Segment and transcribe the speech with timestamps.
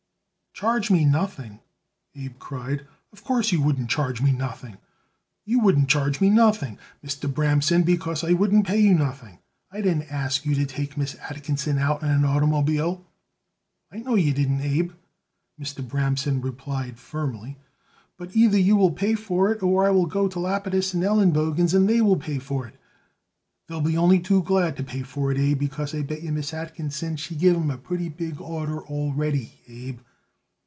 [0.53, 1.59] "Charge me nothing!"
[2.13, 2.85] Abe cried.
[3.11, 4.77] "Of course you wouldn't charge me nothing.
[5.43, 7.31] You wouldn't charge me nothing, Mr.
[7.33, 9.39] Bramson, because I wouldn't pay you nothing.
[9.71, 13.01] I didn't ask you to take Miss Atkinson out in an oitermobile."
[13.91, 14.91] "I know you didn't, Abe,"
[15.59, 15.81] Mr.
[15.83, 17.57] Bramson replied firmly,
[18.17, 20.93] "but either you will pay for it or I will go over to Lapidus &
[20.93, 22.75] Elenbogen's and they will pay for it.
[23.67, 26.53] They'll be only too glad to pay for it, Abe, because I bet yer Miss
[26.53, 29.99] Atkinson she give 'em a pretty big order already, Abe."